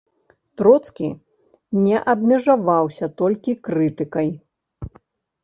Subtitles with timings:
[0.59, 1.09] Троцкі
[1.87, 4.29] не абмежаваўся толькі крытыкай.